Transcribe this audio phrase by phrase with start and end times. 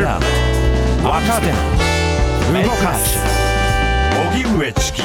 [0.00, 0.18] FM
[1.04, 1.48] 若手。
[2.66, 3.18] 動かす。
[4.32, 5.02] 荻上チキ。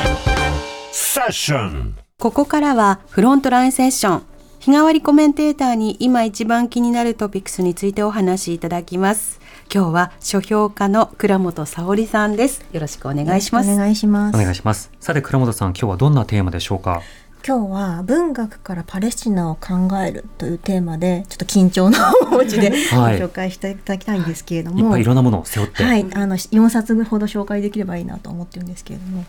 [0.93, 1.97] セッション。
[2.17, 4.23] ここからはフロントラインセッション。
[4.59, 9.41] 日替わりコメンテーターに今一番気になるトピックスについてお話しいただきます。
[9.73, 12.65] 今日は書評家の倉本沙織さんです。
[12.71, 13.73] よろしくお願いします。
[13.73, 14.35] お願いします。
[14.35, 14.91] お願いします。
[15.01, 17.01] さて倉本さん、今日はどんなテーマでしょうか？
[17.47, 23.19] 今日は文学からパレスチナを考えるというテーマでちょっと緊張のお持ちでごはい。
[23.19, 25.83] 紹介していただきたいんですけれどいっも、ぱいいろんなものを背負って。
[25.83, 29.25] はい、あの4冊ほど紹介できればいいなと思ってるんですけれども。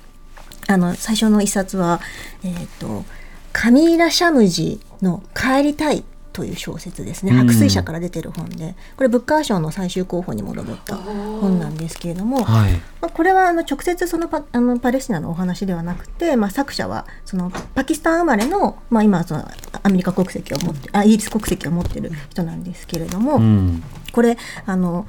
[0.68, 2.00] あの最初の一冊は、
[2.42, 3.04] えー、と
[3.52, 6.02] カミーラ・シャムジの「帰りたい」
[6.36, 12.72] という小説ですねうん白水社から出てる本でこれブッカー賞の最終候補にも上った本なんですけれども、はい。
[13.00, 19.48] まあ、これはあの直接そのパあのパレスチナのお話ではなくて、まあ、作者はそのパキスタン生まれの、まあ、今はその
[19.82, 23.82] アメリカ国籍を持ってあイギリス国籍を持ってる人なんですけれども、うん。
[24.12, 25.06] これあの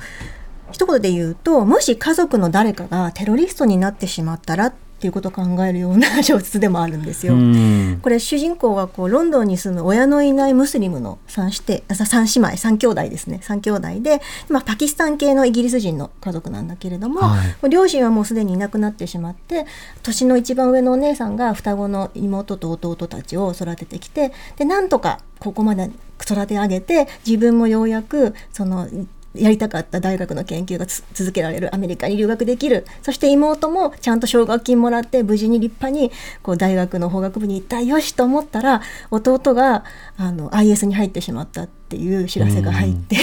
[0.71, 7.33] 一言で言うともし家族の誰かがテロリストになってしまったらっていうことを考えるような小説でもあるんですよ。
[7.33, 7.99] うん。
[8.01, 19.65] これ主人公はこうロンドンに住む親のいないムスリムの3してあ三姉妹3兄弟ですね3兄弟で、まあ、パキスタン系のイギリス人の家族なんだけれども、はい両親はもうすでにいなくなってしまって
[20.03, 28.87] 年の一番上のお姉さんが双子の妹と弟たちを育ててきてでなんとかここまで育て上げて自分もようやくその
[29.35, 32.85] やりたかった大学の研究がつ続けられるアメリカに留学できる。
[33.01, 36.11] そして妹もちゃんと奨学金もらって無事に立派に
[36.41, 37.81] こう大学の法学部に行った。
[37.81, 39.83] よしと思ったら弟が
[40.17, 43.17] あの IS に入ってしまったっていう知らせが入って。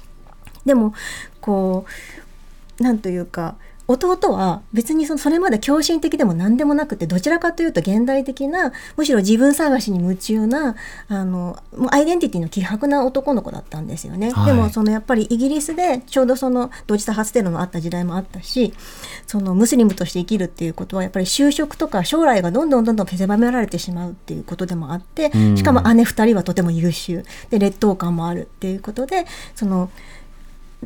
[0.64, 0.94] でも
[1.40, 1.86] こ
[2.78, 3.56] うなんというか
[3.88, 10.76] 弟は別にそのそれまで狂信的でも何でもなくてどちらかというと現代的なむしろ自分探しに夢中な
[11.08, 14.30] あのもうアイデンティティの希薄な男の子だったんですよね。
[14.30, 14.46] はい。
[14.46, 18.74] でもそのやっぱりイギリスでちょうどその同時多発テロのあった時代もあったし
[19.26, 25.56] そのムスリムとして生きるっていうことはやっぱり就職とか将来がどんどんどんどん狭められてしまうっていうことでもあってうん。
[25.56, 27.24] しかも姉2人はとても優秀。
[27.48, 29.24] で劣等感もあるっていうことで
[29.54, 29.90] その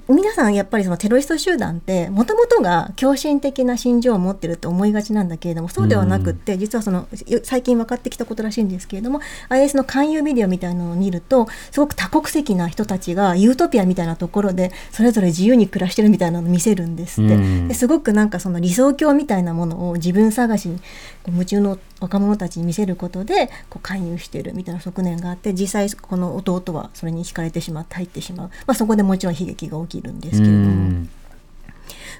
[0.08, 7.06] 皆さんやっぱりそのテロリスト集団ってもともとが狂信的な心情を持ってると思いがちなんだけれどもそうではなくって、実はその
[7.42, 9.20] 最近分かってきたことらしいんですけれども
[9.50, 17.34] IS の勧誘ビデオみたいなのを見るとすごく多国籍な人たちがユートピアみたいなところでそれぞれ自由に暮らしてるみたいなのを見せるんですって。
[17.34, 20.80] うんですごくなんかその理想郷みたいなものを自分探しに
[21.26, 30.58] 夢中の若者たちに見せることでこう勧誘してるみたいな側面があって実際この弟はそれに惹かれてしまって入ってしまう、まあ、そこでもちろん悲劇が起きるんですけれども。
[30.58, 31.08] うん。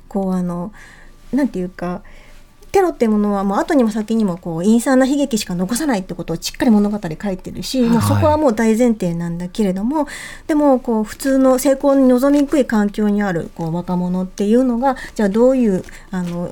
[0.08, 0.72] こうあの
[1.32, 2.02] なんていうか
[2.72, 10.06] テロっていうものはもう後にも先にもこう陰惨な悲劇しか残さないってことをしっかり物語で書いてるし、もうそこはもう大前提なんだけれども、
[10.46, 16.50] でもこう普通の成功に望みにくい環境にあるこう若者っていうのがじゃあどういうあの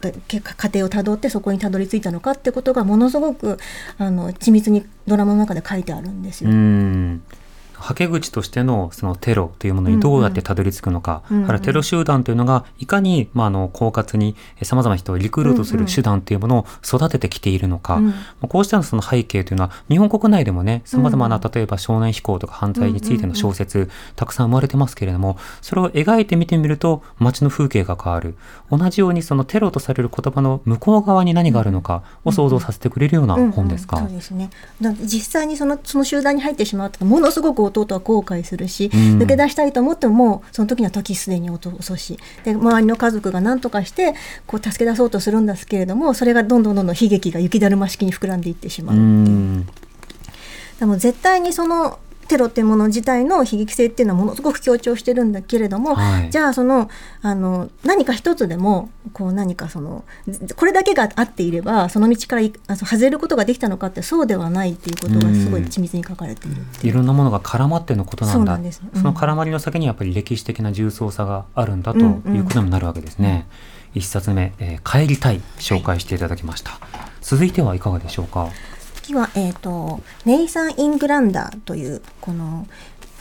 [0.00, 3.58] 過程をたどってそこにたどり着いたのかってことがものすごく
[3.98, 6.50] あの緻密にドラマの中で書いてあるんですよ。
[7.80, 7.86] うん。
[7.86, 18.06] はけ口としてのそのテロというものにどうやってたどり着くのか、うんうんテロ集団というのがいかに、まあ、あの狡猾にさまざまな人をリクルートする手段というものを育ててきているのか、うん。
[18.06, 28.34] まあこうしたその背景というのは日本国内でもねさまざまな例えば少年飛行とか犯罪についての小説、たくさん生まれてますけれどもそれを描いてみてみると街の風景が変わる。
[28.70, 33.96] 同じようにそのテロとされる言葉の向こう側に何があるのかを想像させてくれるような本ですか。
[33.98, 34.02] うん。
[34.04, 34.50] うんそうですね。
[34.80, 44.14] だ実際にそのその集団に入ってしまうとものすごく弟は後悔するし、うん抜け出したいと思ってももうその時には時すでに遅しで周りの家族が何とかして
[44.46, 49.36] こう助け出そうとするんですけれどもそれがどんどんどんどん悲劇が雪だるま式に膨らんでいってしまううっていう。
[49.36, 49.66] ん
[50.78, 51.98] でも絶対にその
[52.30, 56.88] テロっていうもの自体の悲劇性っていうのはものすごく強調してるんだけれども、はいじゃあその
[57.22, 66.62] あの何か一つでもこう何かそのずこれだけがあっていればその道からいあの外れることができたのかってそうではないっていうことがすごい緻密に書かれている。
[66.82, 73.46] いろんなものが絡まってのことなんそうだなんですうんその絡まりの先にやっぱり歴史的な重層さがあるんだとうんうんいうことにもなるわけですね。
[73.92, 76.78] 一冊目、えー帰りたい紹介していただきました。
[77.20, 78.48] 続いてはいかがでしょうか？
[79.10, 82.68] 次は、えー、とネイサン・イングランダーというこの、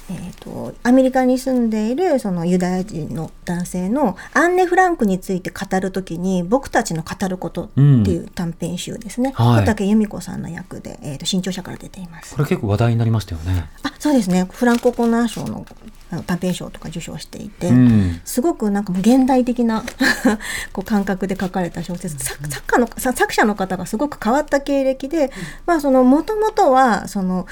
[0.10, 9.62] えー、とアメリカに住んでいるそのユダヤ人の男性のアンネ・フランクについて語るときに僕たちの語ることっていう短編集ですね、はい。
[9.62, 12.36] 小竹由美子さんの役で、えー、と新潮社から出ています。
[12.36, 13.70] これ結構話題になりましたよね。
[13.84, 14.48] あそうですね。
[14.52, 15.66] フランコ・コナー賞の
[16.26, 18.22] 短編賞とか受賞していて、うん。
[18.26, 19.84] すごくなんかもう現代的な
[20.74, 22.18] こう感覚で書かれた小説。
[22.24, 25.32] 作作家のさ作者の方がすごく変わった経歴で、
[25.66, 27.46] まあその元々はその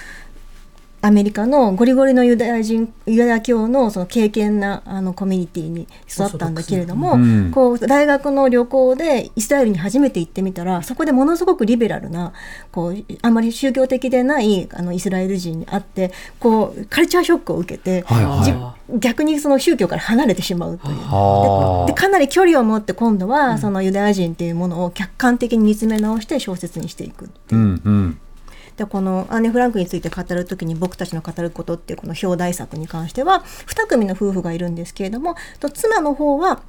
[1.01, 7.51] アメリカのゴリゴリのユダヤ人ユダヤ教のその敬虔なあのコミュニティに育ったんだけれども、うん。
[7.51, 12.33] こう大学の旅行でイスラエルに初めて行ってみたらそこでものすごくリベラルな
[12.71, 18.43] こうあまり宗教的でないあのイスラエル人に会ってこうカルチャーショックを受けて、はいはい。
[18.43, 18.53] じ
[18.99, 20.95] 逆にその宗教から離れてしまうという。
[20.95, 28.19] はでかなり距離を持って今度はそのユダヤ人っていうものを客観的に見つめ直して小説にしていくうんうん
[28.77, 36.61] でこのアンネ・フランクについて語る時に僕たちの語ることっていうこの表題作に関しては2組の夫婦がいるんですけれどもと妻の方は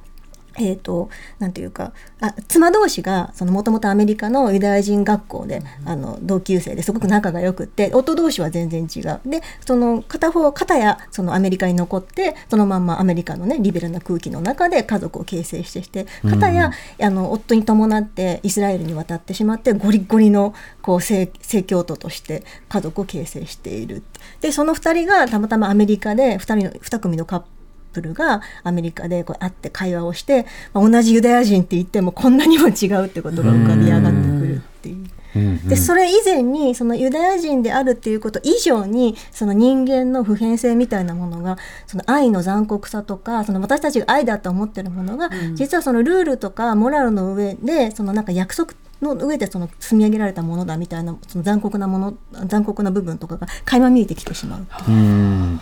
[0.57, 1.09] えー、と
[1.39, 9.21] なんていうかあ妻同士がもともとアメリカのユダヤ人学校で、あの同級生ですごく仲が良くって夫同士は全然違う。
[9.25, 24.03] でその片方片やそのアメリカに残ってそのまんまアメリカのねリベラルな空気の中で家族を形成してして片や、あの夫に伴ってイスラエルに渡ってしまってゴリゴリのこう正正教徒として家族を形成している。
[24.41, 27.58] でその2人がたまたまアメリカで2人の2組のカップ
[28.01, 35.19] ルがアメリカでこう会って会話をして、まあ同じユダヤ人って言ってもこんなにも違うってことが浮かび上がってくるっていう。
[35.67, 54.91] でそれ以前にそのユダヤ人であるっていうこと以上にその人間の普遍性みたいなものがその愛の残酷さとかその私たちが愛だと思ってるものが、実はそのルールとかモラルの上でそのなんか約束の上でその積み上げられたものだみたいなその残酷なもの残酷な部分とかが垣間見えてきてしまうう。
[54.91, 55.61] うん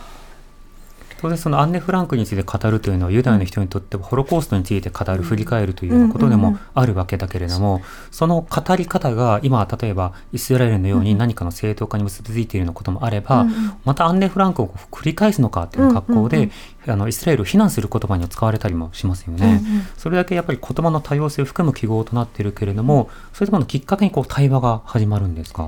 [1.19, 7.81] 当然そのアンネ・フランクについて語るというのはユダヤの人にとってはホロコーストについて語る振り返るというようなことでもあるわけだけれども
[8.11, 13.45] その語り方が今例えばイスラエルのように何かの正当化に結びついているようなこともあれば
[13.83, 16.49] またアンネ・フランクを繰り返すのかという格好で
[16.87, 19.61] あのイスラエルを非難する言葉に使われたりもしますよね。
[19.97, 25.65] それだけやっぱり言葉の多様性を含む記号となっているけれどもそういうところのきっかけにこう対話が始まるんですか？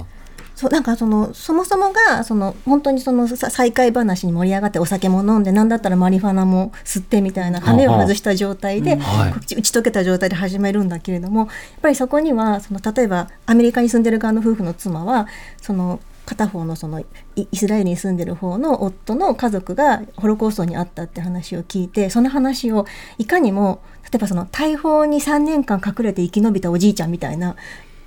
[0.59, 11.49] そうなんかそのそもそもがその本当にそのさ再会話に盛り上がってお酒も飲んでなんだったらマリファナも吸ってみたいな羽を外した状態で、はい打ち解けた状態で始めるんだけれどもやっ
[11.81, 15.27] ぱりそこにはその例えばアメリカに住んでる側の夫婦の妻は
[15.61, 17.05] その片方のそのイ
[17.37, 22.85] イスラエルに住んでる方の夫の家族がホロコーストにあったって話を聞いてその話を
[23.17, 27.55] いかにも例えばその大砲に3年間隠れて生き延びたおじいちゃんみたいな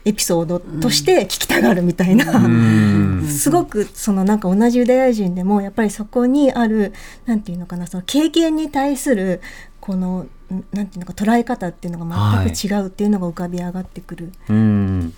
[0.05, 3.27] エピソードとして聞きたがるみたいな、うん。
[3.27, 6.93] すごくそのなんか同じユダヤ人でもやっぱりそこにある
[7.27, 9.41] なんていうのかなその経験に対する
[9.81, 14.33] このんなんていうのか捉え方っていうのが全く違うっていうのが浮かび上がってくる。
[14.49, 15.15] うん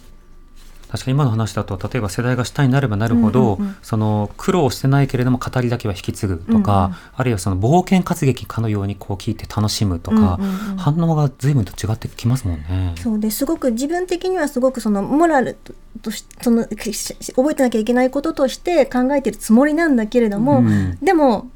[0.95, 3.77] 確かに今の話だと例えば世代が下になればなるほど、うんうんうん。
[3.83, 6.97] その苦労してないけれども語りだけは引き継ぐとか、うんうん。
[7.17, 10.77] あるいはその冒険活劇かのようにこう聞いて楽しむとか、うんうんうん。
[10.77, 12.95] 反応が随分と違ってきますもんね。
[13.03, 13.45] そうです。
[13.45, 15.57] ごく自分的にはすごくそのモラル
[16.01, 20.97] としそのし覚えてなきゃいけないこととして考えてるつもりなんだけれども、うん。
[21.03, 21.49] でも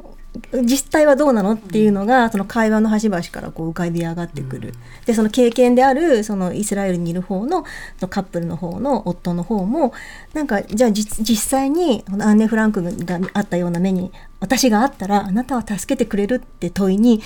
[0.65, 4.75] 実態はどうなのっていうのがその会話の端々からこう浮かび上がってくる、
[5.07, 7.65] でその経験であるそのイスラエルにいる方の
[7.99, 9.93] そのカップルの方の夫の方も
[10.35, 17.21] なんかじゃあ実実際にこのアンネ・フランクがあったような目に私があったらあなたは助けてくれるって問いに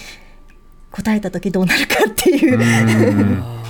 [0.91, 2.59] 答えた時どうなるかっていう。
[2.59, 3.43] うん。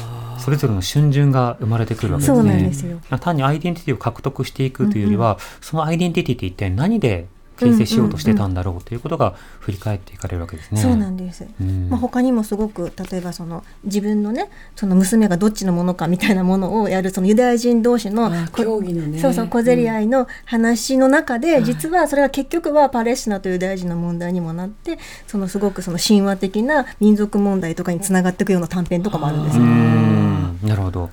[0.42, 2.36] それぞれの春巡が生まれてくるわけですね。
[2.36, 2.98] そうなんですよ。
[3.20, 7.28] 単にアイデンティティを獲得していくというよりは、そのアイデンティティって一体何で
[7.62, 10.80] 形成しようとしてたんだろうということが振り返っていかれるわけですね。
[10.80, 11.88] そうなんです、うん。
[11.88, 19.18] まあ、他にもすごく例えばその自分のねその娘がどっちのものかみたいなものをやるそのユダヤ人同士のあこ競技のね。
[19.18, 29.66] そうそう小競り合いの話の中で、実はそれが結局はパレスチナとユダヤ人の問題にもなってそのすごくその神話的な民族問題とかにつながっていくような短編とかもあるんですうよ。
[29.66, 30.58] ん。
[30.62, 31.10] なるほど。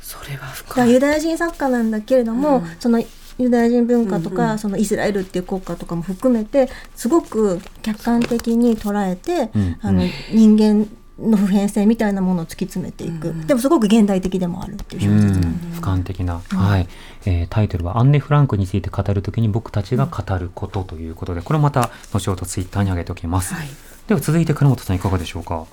[0.00, 3.02] それはユダヤ人作家なんだけれども、その
[3.38, 4.58] ユダヤ人文化とか、うんうん。
[4.58, 10.02] そのイスラエルっていう国家とかも含めてすごく客観的に捉えて、うんあの
[10.32, 10.88] 人間
[11.18, 16.86] の普遍性みたいなものを突き詰めていく、でもすごく現代的でもあるっていう小説なんでうん俯瞰的な、はい。
[17.24, 23.68] えータイトルは「アンネ・フランクについて語るときに僕たちが語ること」ということでこれまた後ほどツイッターに上げておきます、はい。
[24.08, 25.64] では続いて倉本さんいかがでしょうか？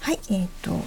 [0.00, 0.78] はいえっ、と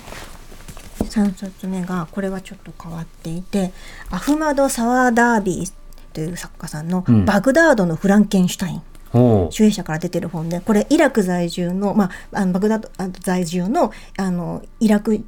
[1.04, 3.72] 3冊目がこれはちょっと変わっていて
[4.12, 5.74] アフマド・サワーダービー
[6.20, 8.82] という作家さんのうん「バグダードのフランケンシュタイン」
[9.52, 15.24] 主演者から出てる本でこれイラク在住の,、まあ、あのバグダッドあ在住のあのイラクイ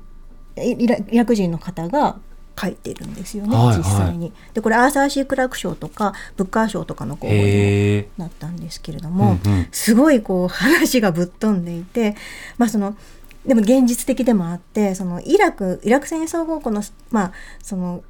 [0.56, 2.18] ライラク人の方が
[2.60, 3.78] 書いてるんですよね、はいはい。
[3.78, 4.34] 実際に。
[4.54, 9.68] でこれアーサー・シー・クラーク賞とかブッカー賞とかの候補になったんですけれども、うんうん。
[9.72, 12.16] すごいこう話がぶっ飛んでいて、
[12.58, 12.96] まあ、その
[13.46, 17.32] でも現実的でもあってそのイラクイラク戦争後この,、まあ、
[17.64, 18.04] その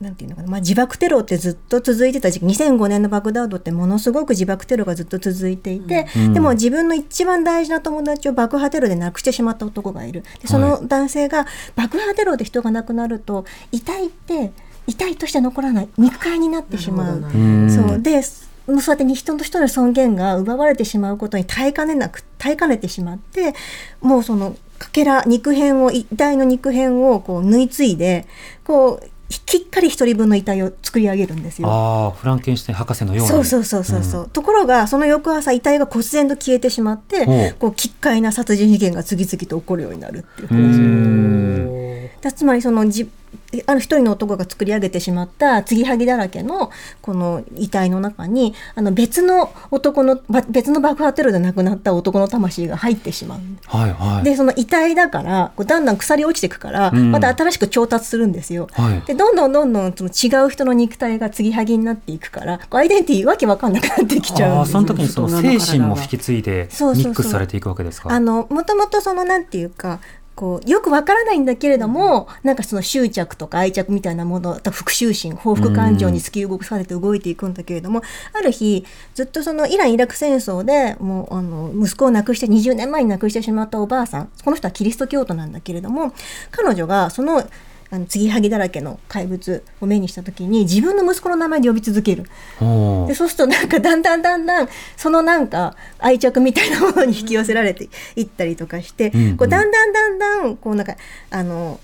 [0.00, 6.32] なんていうのかな、まあ、自爆テロってずっと続いてた時期2005年のバグダードってものすごく自爆テロがずっと続いていて、うん。
[6.34, 10.22] でも自分の一番大事な友達を爆破テロで亡くしてしまった男がいる。
[10.42, 14.52] でその男性が爆破テロで人が亡くなると遺体って
[14.86, 15.88] 遺体として残らない。
[15.96, 17.20] 肉塊になってしまう。
[17.20, 17.70] うん。
[17.70, 18.02] そう。
[18.02, 23.54] でそうやって人と人の尊厳が奪われてしまうことに耐えかねなく耐えかねてしまって
[24.00, 28.26] もうそのかけら肉片を遺体の肉片をこう縫い継いで
[28.64, 31.68] こうきっかり一人分の遺体を作り上げるんですよ。
[31.68, 42.10] ああフランケンシュタイン博士のようなそうそうそうそうそう、ところがその翌朝遺体が忽然と消えてしまってこう奇怪な殺人事件が次々と起こるようになるっていう話ん。
[42.20, 43.08] だつまりそのじ
[43.66, 53.40] ある一人の男が作り上げてしまった継ぎはぎだらけのこの遺体の中にあの別の男のば別の爆破テロで亡くなった男の魂が入ってしまう。
[53.64, 54.24] はいはい。
[54.24, 57.10] でその遺体だからこうだんだん腐り落ちていくから、うん。
[57.10, 58.68] また新しく調達するんですよ。
[58.72, 59.00] はい。
[59.06, 68.10] でどんどんどんどんその違う人の肉体が継ぎはぎになっていくからこうアイデンティティわけわかんなくなってきちゃうその時にその精神も引き継いでミックスされていくわけですか？
[68.12, 70.00] あのもともとそのなんていうか
[70.36, 78.02] こうよくわからないんだけれども、なんかその執着とか愛着みたいなものと復讐心報復感情に突き動かされて動いていくんだけれども、
[78.34, 86.12] ある日ずっとそのイラン・イラク戦争でもうあの息子を亡くして20年前に亡くしてしまったおばあさんこの人はキリスト教徒なんだけれども
[86.50, 87.42] 彼女がその
[87.90, 92.24] あの継ぎはぎだらけの怪物を目にした時に自分の息子の名前で呼び続ける。
[93.06, 100.96] でそうするとなんかだんだんだんだんそのなんか愛着みたいなものに引き寄せられていったりとかして、うんうんこうだんだんだんだんこうなんか
[101.30, 101.78] あの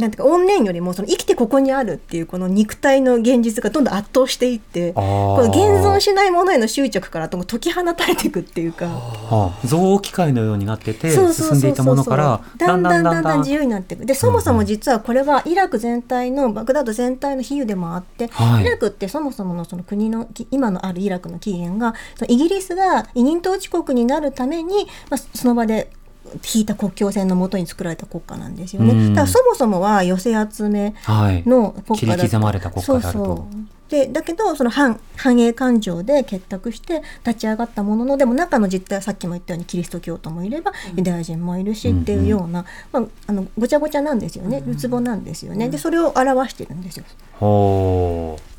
[0.00, 8.86] なんていうか怨念よりもその生きてここにあるっていうこの肉体の現実がどんどん圧倒していってこの現存しないものへの執着からとも解き放たれていくっていうか。
[8.86, 14.06] はあ、象機械のようになってて進んでいたものからだんだんだんだん自由になっていく。
[14.06, 18.62] でそもそも実はこれはイラク全体のバグダッド全体の比喩でもあって、はい。
[18.62, 21.94] イラクってそもそものその国のき今のあるイラクの起源が
[22.28, 25.90] イギリスが委任統治国になるために、まあ、その場で
[26.54, 28.92] 引いた国境線のもとに作られた国家なんですよね。
[28.92, 29.14] うん。
[29.14, 31.42] だからそもそもは寄せ集めはい。
[31.46, 33.24] の国家だ切り刻まれた国家であると。
[33.24, 33.80] そうそう。
[33.90, 44.62] でだけどその反反映感情で結託して立ち上がったもののでも中の実態はさっきも言ったようにキリスト教徒もいればユダヤ人もいるしっていうような、まあ、あのごちゃごちゃなんですよね。
[44.64, 45.68] るつぼなんですよね。
[45.68, 47.04] でそれを表してるんですよ。
[47.40, 48.49] ほう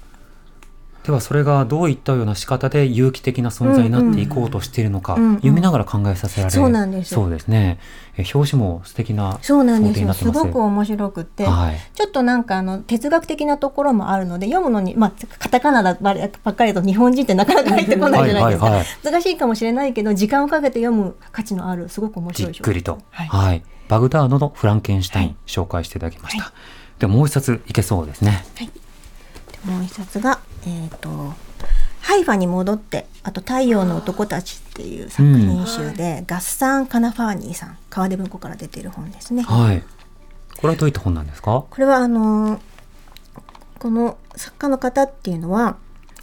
[1.03, 6.61] ではそれがどういったような仕方で有機的な存在になっていこうとしているのか、うんうん読みながら考えさせられる。
[6.61, 7.13] そうなんです。
[7.13, 7.79] よそうですね。
[8.15, 10.13] え表紙も素敵なそうなんですよ。
[10.13, 10.29] す。
[10.29, 11.79] ごく面白くって、はい。
[11.95, 19.11] ちょっとなんかあの哲学的なところもあるので読むのにまあカタカナだばっかりだと日本人ってなかなか入ってこないじゃないですか、はいはいはい。
[19.11, 23.27] 難しいかもしれないけど時間をかけて読む価値のあるすごく面じ白いっくりと、はい。
[23.27, 25.35] はい、バグダードのフランケンシュタイン、はい。
[25.47, 26.53] 紹介していただきました、は
[26.99, 28.43] でもう一冊いけそうですね
[29.65, 31.33] もう一冊が、えー、と
[32.01, 39.43] ハイファに戻ってあと「太陽の男たち」っていう作品集で、ガッサン・カナファーニーさん川出文庫から出ている本ですね。
[39.43, 39.83] はい。
[40.57, 41.63] これはどういった本なんですか？
[41.69, 42.59] これはあのー
[43.79, 45.75] この作家の方っていうのは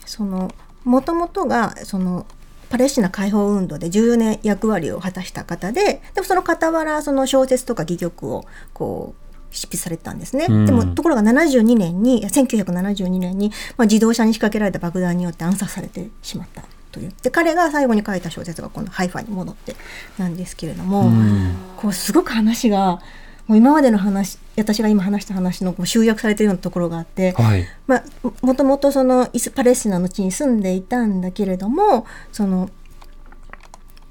[0.07, 0.55] その
[0.85, 2.25] もともとがその
[2.71, 10.67] パレスチナ解放運動で重要な役割を果たした方ででもその傍らその小説とか戯曲をこう執筆されてたんですね、うん。
[10.67, 16.63] でもところが72年に1972年に、まあ、自動車に仕掛けられた爆弾によって暗殺されてしまった
[16.93, 17.13] という。
[17.23, 19.77] で彼が最後に書いた小説がこの「ハイファに戻って」
[20.19, 21.55] なんですけれども、うん。
[21.77, 23.01] こうすごく話が
[23.47, 27.67] もう今までの話私が今話した話のこう集約されてるようなところがあって、はい。
[27.87, 32.69] まあ、ももともとそのイスパレスチナの地に住んでいたんだけれどもその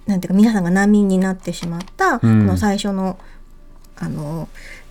[0.07, 3.19] なんていうか皆さんが難民になってしまった、この最初の
[3.97, 4.47] あの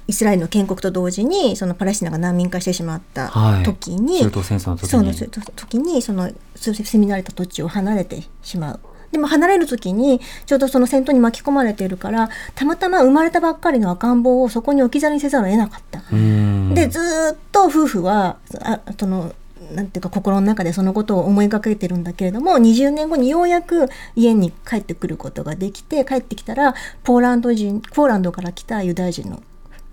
[0.08, 3.64] イスラエルの建国と同時にそのパレスチナが難民化してしまったはい。
[3.64, 4.88] 時に、中東戦争の時に。
[4.90, 5.52] そうです。
[5.56, 8.80] 時にその住み慣れた土地を離れてしまう。
[9.12, 16.02] でも離れる時にちょうどその戦闘に巻き込まれているからたまたま生まれたばっかりの赤ん坊をそこに置き去りにせざるを得なかった。
[16.12, 16.74] うん。
[16.74, 19.32] でずーっと夫婦はあその
[19.72, 29.42] なんていうか心の中でそのことを思いかけてるんだけれども20年後にようやく家に帰ってくることができて帰ってきたらポーランド人ポーランドから来たユダヤ人の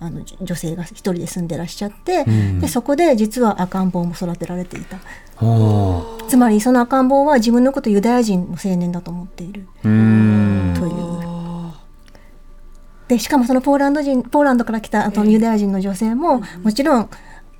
[0.03, 2.59] あの女女性が一人で住んでらっしゃって、うん。
[2.59, 4.97] でそこで実は赤ん坊も育てられていた。
[6.27, 9.67] つまりその赤ん坊は自分のことをユダヤ人の青年だと思っている。
[9.83, 10.73] うん。
[10.75, 11.13] という。
[13.07, 17.09] でしかもそのポーランド人ポーランドから来たあとユダヤ人の女性ももちろん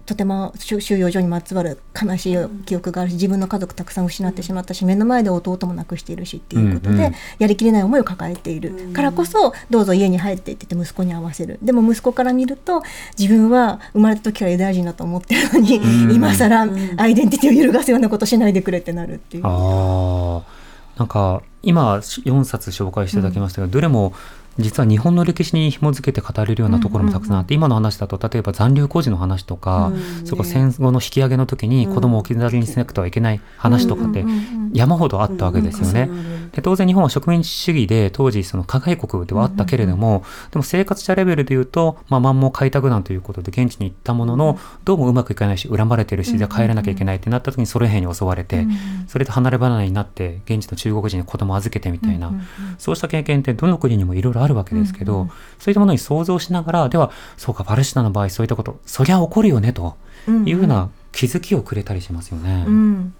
[0.06, 7.14] とても収収容所にまつわる悲しい記憶があるし自分の家族たくさん失ってしまったし目の前で弟も亡くしているしっていうことで、うんうん。
[7.40, 12.84] やりきれない思いを抱えているからこそどうぞ家に入っていってって息子に合わせるでも息子から見ると
[13.18, 16.68] 自分は生まれた時からユダヤ人だと思ってるのに、ん今更
[16.98, 19.44] アイデンティティを揺るがすようなことしないでくれってなるっていう。
[19.46, 24.14] ああ、なんか今4冊紹介していただきましたが、どれも
[24.60, 34.26] 実は日本の歴史に紐づけて語れるようなところもたくさんあって、今の話だと例えば残留孤児の話とか、うんそれから戦後の引き上げの時に子供を置き去りにしなくてはいけない話とかって
[34.74, 36.10] 山ほどあったわけですよね。
[36.52, 48.68] で当然日本は植民地主義で当時その加害国ではあったけれども、でも生活者レベルでいうと、まあ、満蒙開拓団ということで現地に行ったものの、どうもうまくいかないし恨まれてるし、じゃあ帰らなきゃいけないってなった時にソ連兵に襲われて、
[49.08, 52.32] それで離れ離れになって現地の中国人に子供を預けてみたいな、
[52.78, 59.96] そうした経験ってどの国にもいろいろあるわけですけど、そういったものに想像しながらではそうかパレスチナの場合そういったことそりゃ起こるよねと
[60.28, 62.66] いうような気づきをくれたりしますよね。
[62.68, 63.14] うん。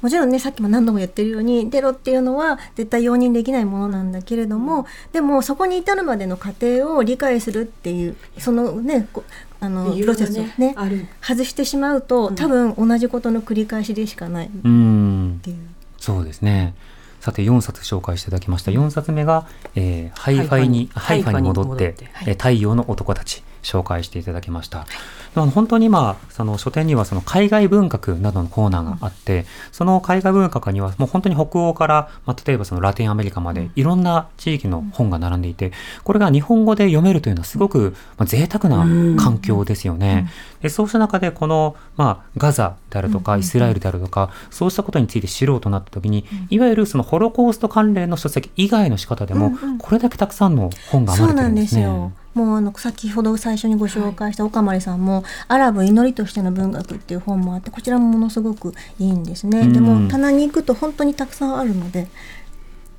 [0.00, 9.24] もちろんねさっきも何度も言ってるようにテロっていうのは絶対容認できないものなんだけれども、でもそこに至るまでの過程を理解するっていうそのねこ
[9.58, 11.08] あのプロセスをねある。
[11.20, 14.68] 外してしまうと多分同じことの繰り返しでしかないっう。
[14.68, 15.40] ん。
[15.42, 15.56] ていう。
[15.98, 16.74] そうですね。
[17.20, 18.70] さて4冊紹介していただきました。
[18.70, 21.94] 4冊目が、えーハイファイにハハイファに戻って
[22.26, 24.86] えー太陽の男たち紹介していただきました。
[25.34, 35.72] でも本当に今その書店にはその海外文学などのコーナーがあって、その海外文学にはもう本当に北欧から、まあ、例えばそのラテンアメリカまでいろんな地域の本が並んでいて、
[36.04, 40.30] これが日本語で読めるというのはすごく、まあ、贅沢な環境ですよね。
[40.62, 52.12] でそうした中でこの、まあ、ガザであるとかイスラエルであるとか、そうしたことについて知ろうとなった時に、いわゆるそのホロコースト関連の書籍以外の仕方でも、これだけたくさんの本が生まれてるんですね。
[52.38, 59.60] もうあの先ほど最初にご紹介した岡丸さんも「アラブ祈りとしての文学」っていう本もあってこちらもものすごくいいんですね。
[59.60, 62.06] うんでも棚に行くと本当にたくさんあるので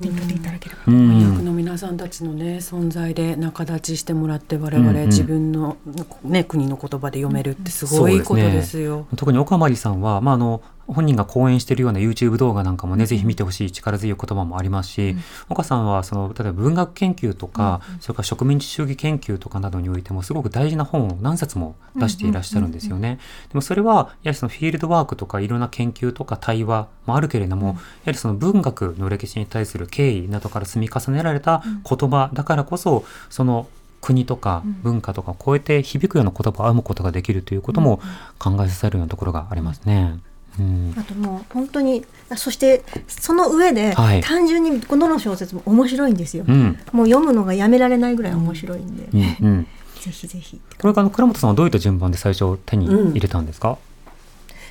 [0.02, 0.82] 手に取っていただければ。
[0.88, 5.78] うん翻訳の皆さんたちのね存在で仲立ちしてもらって我々、うんうん自分の、
[6.24, 9.08] ね、国の言葉で読めるってすごいことですよ。
[9.16, 10.62] 特に岡まりさんは、まあ、あの
[10.94, 15.16] 本人が講演しているような YouTube 動画なんかもね、ぜひ見てほしい力強い言葉もありますし、
[15.48, 23.20] 岡さんはその例えば文学研究とか、それから植民地主義研究とかなどにおいてもすごく大事な本を何冊も出していらっしゃるんですよね。
[23.50, 27.80] でもそれはやはりそのフィールドワークとかいろんな研究とか対話もあるけれども、やは
[28.12, 33.68] りその文学の歴史に対する敬意などから積み重ねられた言葉だからこそ、その
[34.02, 38.00] 国とか文化とかを超えて響くような言葉を編むことができるということも
[38.38, 40.18] 考えさせるようなところがありますね。
[40.60, 40.94] うん。
[40.98, 44.22] あともう本当にあそしてその上で、はい。
[44.22, 46.78] 単純にこの小説も面白いんですよ、うん。
[46.92, 49.68] もう読むのがやめられないぐらい面白いんで、うんうん、
[50.02, 50.60] ぜひぜひ。
[50.80, 53.78] これからあの倉本さんはどういった順番で最初手に入れたんですか、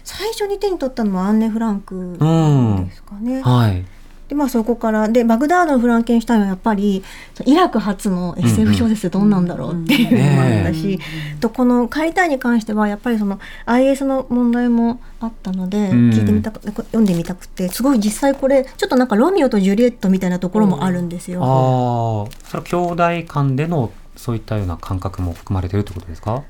[0.04, 2.86] 最初に手に取ったのはアンネ・フランクうん。
[2.88, 3.84] ですかね、はい
[4.28, 7.02] でまあそこからでバグダードのフランケンシュタインはやっぱり
[7.46, 10.98] イラク初の SF 小説ってどんなんだろうっていうのもあったし、
[11.40, 16.10] とこの「帰りたい」に関してはやっぱりその IS の問題もあったのでうん。
[16.10, 21.40] 聞いてみたく、読んでみたくてすごい実際これちょっとなんかロミオとジュリエットみたいなところもあるんですよ。
[21.42, 26.42] ああそれは兄弟間でのそういったような感覚も含まれているということですか？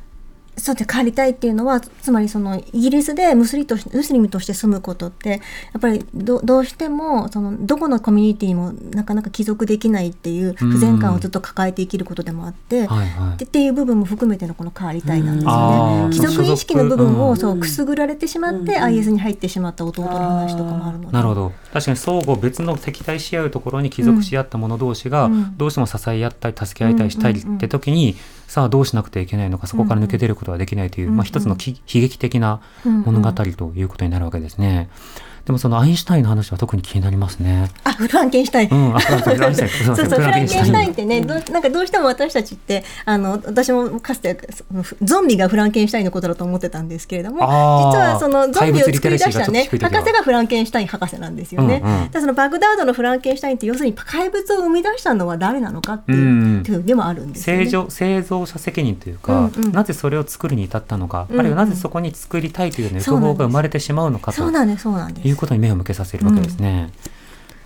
[0.59, 5.37] そうで帰りたいっていうのはつまりそのイギリスでムスリとムスリムとして住むことってや
[5.79, 16.15] っぱりどうしてもそのどこのコミュニティもなかなか帰属できないっていう不全感をずっと抱えて生きることでもあって、はいはいでっていう部分も含めてのこの変わりたいなんですよね。
[16.15, 21.13] 貴族意識の部分をそうくすぐられてしまって IS に入ってしまった弟の話とかもあるので。
[21.13, 28.17] なるほど確かに相互別の敵対し合うところに帰属し合った者同士がどうしても支え合ったり助け合いたりしたりって時に、
[28.49, 34.89] さあどうしなくてはいけないのかそこから抜け出ることはできないという、うんまあ、一つのき悲劇的な物語ということになるわけですね。
[35.49, 37.71] でもそのアインシュタインの話は特に気になりますね。
[37.83, 38.71] あフランケンシュタイン。
[38.71, 39.71] うん、あ、そうそうアインシュタイン。
[39.71, 40.89] そうそうフランケンシュタイン。
[40.89, 44.39] っンてね、どうなんかどうしても私たちってあの私もかつて
[45.03, 51.81] ゾンビがフランケンシュタインのことだと思ってたんですけれども実はそのゾンビを作り出したね博士がフランケンシュタイン博士なんですよね。
[51.83, 52.11] うんうん。
[52.11, 57.65] だそのバグダードのフランケンシュタインって要するに怪物を生み出したのは誰なのかっていう、うんうでもあるんですよね。
[57.65, 59.73] 製造製造者責任というか、うんうん。
[59.73, 61.41] なぜそれを作るに至ったのか、うんうん。
[61.41, 64.39] あるいはなぜそこに作りたいという欲望が生まれてしまうのかと。
[64.39, 66.91] そうなんですそうなんですことに目を向けさせるわけですね。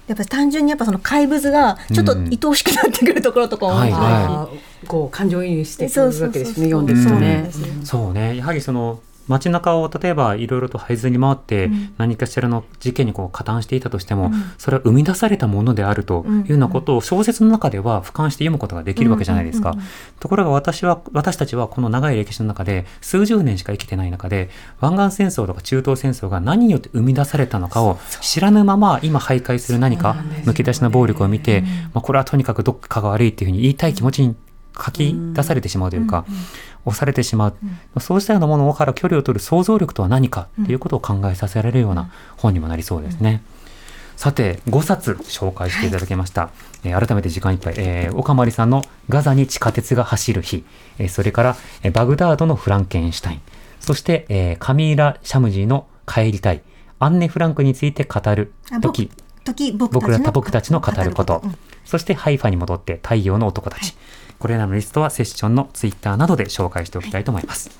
[0.06, 3.92] やっぱり単純にやっぱその怪物がちょっと愛おしくなってくるところとかも面白い。
[3.92, 4.50] し、は
[4.82, 4.86] い。
[4.86, 6.66] こう感情移入してくるわけですね。
[6.66, 7.50] 読んでるとね。
[7.84, 8.36] そうね。
[8.36, 19.74] やはりその街中を例えばいろいろと這いずり回って何かしらの事件にこう加担していたとしても、それは生み出されたものであるというようなことを小説の中では俯瞰して読むことができるわけじゃないですか。
[20.20, 34.36] ところが私は私たちはこの長い歴史の中で数十年しか生きてない中で湾岸戦争とか中東戦争が何によって生み出されたのかを知らぬまま今徘徊する何かむき出しの暴力を見て、まあ、これはとにかくどっかが悪いっていうふうに言いたい気持ちに
[34.76, 36.24] 書き出されてしまうというか、
[36.84, 43.42] 押されてしまう、そうしたようなものから距離を取る想像力とは何かということを考えさせられるような本にもなりそうですね。
[44.16, 46.50] さて5冊紹介していただきました、
[46.84, 50.64] えー改めて時間いっぱい、えー岡まりさんの「ガザに地下鉄が走る日」
[50.98, 53.40] えーそれから、えーバグダードのフランケンシュタイン。
[53.80, 56.62] そして、えーカミーラ・シャムジーの「帰りたい」
[57.00, 59.10] アンネ・フランクについて語る時
[59.44, 61.54] 時僕僕らたちの僕たちの語ること、うん。
[61.84, 63.94] そしてハイファに戻って太陽の男たち、
[64.38, 67.70] これらのリストはセッションのツイッターなどで紹介しておきたいと思います。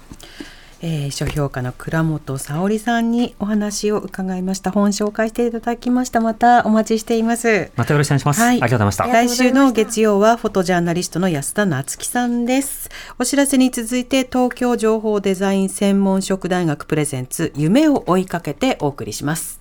[0.84, 4.72] えー書評家の倉本沙織さんにお話を伺いました。
[4.72, 6.20] 本紹介していただきました。
[6.20, 7.70] またお待ちしています。
[7.76, 8.40] またよろしくお願いします。
[8.40, 8.54] はい。
[8.54, 9.06] ありがとうございました。
[9.06, 12.90] 来週の月曜はフォトジャーナリストの安田夏樹さんです。
[13.20, 19.60] お知らせに続いて東京情報デザイン専門職大学プレゼンツ夢を追いかけてお送りします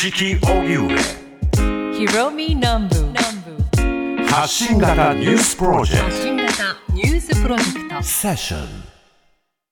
[0.00, 0.88] 四季荻上
[1.92, 3.12] Hiromi Nambu.
[4.28, 8.87] 発信型ニュースプロジェク新型ニュースプロジェクトトセッション